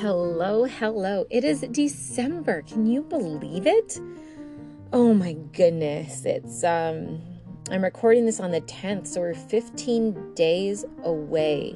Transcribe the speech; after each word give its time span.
Hello, 0.00 0.62
hello. 0.62 1.26
It 1.28 1.42
is 1.42 1.62
December. 1.72 2.62
Can 2.62 2.86
you 2.86 3.02
believe 3.02 3.66
it? 3.66 3.98
Oh 4.92 5.12
my 5.12 5.32
goodness. 5.32 6.24
It's 6.24 6.62
um 6.62 7.20
I'm 7.68 7.82
recording 7.82 8.24
this 8.24 8.38
on 8.38 8.52
the 8.52 8.60
10th, 8.60 9.08
so 9.08 9.20
we're 9.20 9.34
15 9.34 10.34
days 10.34 10.84
away 11.02 11.74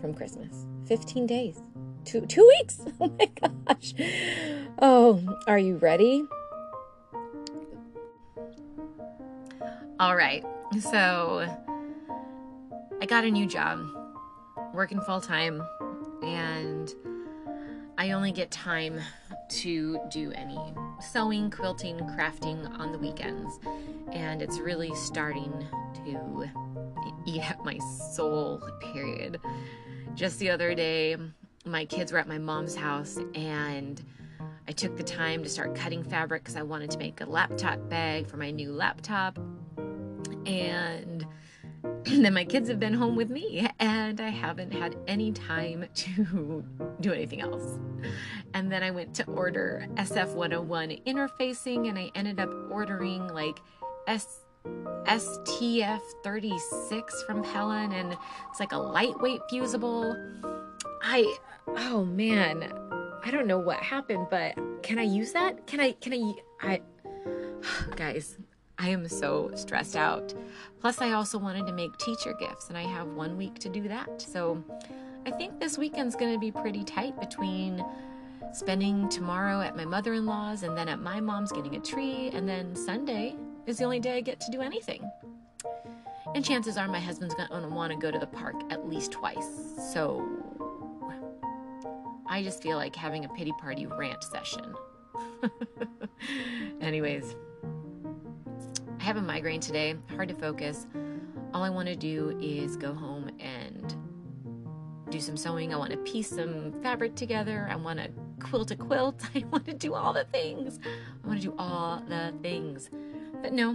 from 0.00 0.14
Christmas. 0.14 0.64
15 0.86 1.26
days. 1.26 1.60
2 2.06 2.22
2 2.22 2.52
weeks. 2.58 2.80
Oh 2.98 3.14
my 3.18 3.30
gosh. 3.66 3.92
Oh, 4.78 5.20
are 5.46 5.58
you 5.58 5.76
ready? 5.76 6.24
All 10.00 10.16
right. 10.16 10.42
So 10.80 11.54
I 12.98 13.04
got 13.04 13.24
a 13.24 13.30
new 13.30 13.44
job 13.44 13.80
working 14.72 15.02
full 15.02 15.20
time 15.20 15.62
I 18.04 18.10
only 18.10 18.32
get 18.32 18.50
time 18.50 19.00
to 19.48 19.98
do 20.10 20.30
any 20.32 20.58
sewing, 21.00 21.50
quilting, 21.50 21.96
crafting 22.00 22.78
on 22.78 22.92
the 22.92 22.98
weekends. 22.98 23.58
And 24.12 24.42
it's 24.42 24.58
really 24.58 24.94
starting 24.94 25.50
to 26.04 26.50
eat 27.24 27.50
at 27.50 27.64
my 27.64 27.78
soul, 28.12 28.60
period. 28.92 29.40
Just 30.14 30.38
the 30.38 30.50
other 30.50 30.74
day, 30.74 31.16
my 31.64 31.86
kids 31.86 32.12
were 32.12 32.18
at 32.18 32.28
my 32.28 32.36
mom's 32.36 32.76
house 32.76 33.18
and 33.34 34.04
I 34.68 34.72
took 34.72 34.98
the 34.98 35.02
time 35.02 35.42
to 35.42 35.48
start 35.48 35.74
cutting 35.74 36.04
fabric 36.04 36.42
because 36.42 36.56
I 36.56 36.62
wanted 36.62 36.90
to 36.90 36.98
make 36.98 37.22
a 37.22 37.24
laptop 37.24 37.88
bag 37.88 38.26
for 38.26 38.36
my 38.36 38.50
new 38.50 38.70
laptop. 38.70 39.38
And 40.44 41.26
then 42.24 42.34
my 42.34 42.44
kids 42.44 42.68
have 42.68 42.78
been 42.78 42.92
home 42.92 43.16
with 43.16 43.30
me 43.30 43.66
and 43.80 44.20
I 44.20 44.28
haven't 44.28 44.72
had 44.72 44.94
any 45.06 45.32
time 45.32 45.86
to 45.94 46.64
do 47.00 47.12
anything 47.12 47.40
else. 47.40 47.78
And 48.52 48.70
then 48.70 48.82
I 48.82 48.90
went 48.90 49.14
to 49.14 49.24
order 49.24 49.86
SF 49.94 50.34
101 50.34 50.90
interfacing 51.06 51.88
and 51.88 51.98
I 51.98 52.10
ended 52.14 52.40
up 52.40 52.50
ordering 52.70 53.28
like 53.28 53.58
S 54.06 54.40
STF 55.06 56.00
36 56.22 57.22
from 57.22 57.42
Pellon 57.42 57.92
and 57.92 58.16
it's 58.50 58.60
like 58.60 58.72
a 58.72 58.78
lightweight 58.78 59.40
fusible. 59.48 60.14
I 61.02 61.36
oh 61.68 62.04
man, 62.04 62.70
I 63.24 63.30
don't 63.30 63.46
know 63.46 63.58
what 63.58 63.78
happened, 63.78 64.26
but 64.30 64.58
can 64.82 64.98
I 64.98 65.04
use 65.04 65.32
that? 65.32 65.66
Can 65.66 65.80
I 65.80 65.92
can 65.92 66.12
I 66.12 66.34
I 66.60 66.82
guys, 67.96 68.36
I 68.78 68.88
am 68.88 69.08
so 69.08 69.50
stressed 69.54 69.96
out. 69.96 70.34
Plus, 70.80 71.00
I 71.00 71.12
also 71.12 71.38
wanted 71.38 71.66
to 71.66 71.72
make 71.72 71.96
teacher 71.98 72.34
gifts, 72.38 72.68
and 72.68 72.78
I 72.78 72.82
have 72.82 73.06
one 73.08 73.36
week 73.36 73.58
to 73.60 73.68
do 73.68 73.88
that. 73.88 74.20
So, 74.20 74.62
I 75.26 75.30
think 75.30 75.58
this 75.58 75.78
weekend's 75.78 76.16
going 76.16 76.32
to 76.32 76.38
be 76.38 76.50
pretty 76.50 76.84
tight 76.84 77.18
between 77.18 77.84
spending 78.52 79.08
tomorrow 79.08 79.60
at 79.60 79.76
my 79.76 79.84
mother 79.84 80.14
in 80.14 80.26
law's 80.26 80.62
and 80.62 80.76
then 80.76 80.88
at 80.88 81.00
my 81.00 81.20
mom's 81.20 81.50
getting 81.52 81.76
a 81.76 81.80
tree, 81.80 82.30
and 82.32 82.48
then 82.48 82.74
Sunday 82.74 83.36
is 83.66 83.78
the 83.78 83.84
only 83.84 84.00
day 84.00 84.18
I 84.18 84.20
get 84.20 84.40
to 84.40 84.50
do 84.50 84.60
anything. 84.60 85.08
And 86.34 86.44
chances 86.44 86.76
are 86.76 86.88
my 86.88 87.00
husband's 87.00 87.34
going 87.34 87.48
to 87.48 87.68
want 87.68 87.92
to 87.92 87.98
go 87.98 88.10
to 88.10 88.18
the 88.18 88.26
park 88.26 88.56
at 88.70 88.88
least 88.88 89.12
twice. 89.12 89.48
So, 89.92 90.26
I 92.26 92.42
just 92.42 92.62
feel 92.62 92.76
like 92.76 92.96
having 92.96 93.24
a 93.24 93.28
pity 93.28 93.52
party 93.60 93.86
rant 93.86 94.24
session. 94.24 94.74
Anyways, 96.80 97.36
I 99.04 99.06
have 99.06 99.18
a 99.18 99.20
migraine 99.20 99.60
today, 99.60 99.96
hard 100.16 100.30
to 100.30 100.34
focus. 100.34 100.86
All 101.52 101.62
I 101.62 101.68
want 101.68 101.88
to 101.88 101.94
do 101.94 102.38
is 102.40 102.74
go 102.74 102.94
home 102.94 103.30
and 103.38 103.94
do 105.10 105.20
some 105.20 105.36
sewing. 105.36 105.74
I 105.74 105.76
want 105.76 105.90
to 105.90 105.98
piece 105.98 106.30
some 106.30 106.72
fabric 106.82 107.14
together. 107.14 107.68
I 107.70 107.76
want 107.76 107.98
to 107.98 108.08
quilt 108.40 108.70
a 108.70 108.76
quilt. 108.76 109.20
I 109.34 109.44
want 109.50 109.66
to 109.66 109.74
do 109.74 109.92
all 109.92 110.14
the 110.14 110.24
things. 110.32 110.78
I 111.22 111.28
want 111.28 111.38
to 111.38 111.48
do 111.48 111.54
all 111.58 112.02
the 112.08 112.32
things. 112.40 112.88
But 113.42 113.52
no, 113.52 113.72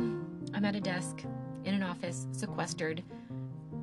I'm 0.56 0.66
at 0.66 0.75
a 0.75 0.81
desk 0.81 1.23
in 1.63 1.75
an 1.75 1.84
office, 1.84 2.25
sequestered, 2.31 3.03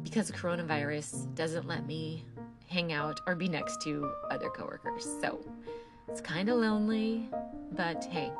because 0.02 0.32
coronavirus 0.32 1.32
doesn't 1.36 1.68
let 1.68 1.86
me 1.86 2.26
hang 2.66 2.92
out 2.92 3.20
or 3.24 3.36
be 3.36 3.48
next 3.48 3.80
to 3.82 4.10
other 4.32 4.48
coworkers. 4.48 5.04
So 5.20 5.38
it's 6.08 6.20
kind 6.20 6.48
of 6.48 6.56
lonely, 6.56 7.30
but 7.70 8.04
hey, 8.06 8.32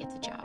it's 0.00 0.16
a 0.16 0.18
job. 0.18 0.39